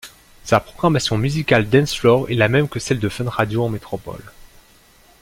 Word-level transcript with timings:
Sa 0.45 0.59
programmation 0.59 1.15
musicale 1.15 1.69
dancefloor 1.69 2.27
est 2.31 2.33
la 2.33 2.47
même 2.49 2.67
que 2.67 2.79
celle 2.79 2.97
de 2.99 3.07
Fun 3.07 3.29
Radio 3.29 3.63
en 3.65 3.69
métropole. 3.69 4.33